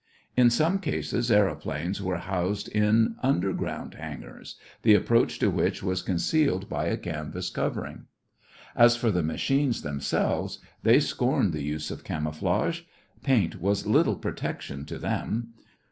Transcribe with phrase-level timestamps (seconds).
[0.35, 6.67] In some cases, aëroplanes were housed in underground hangars, the approach to which was concealed
[6.67, 8.05] by a canvas covering.
[8.75, 12.81] As for the machines themselves, they scorned the use of camouflage.
[13.21, 15.49] Paint was little protection to them.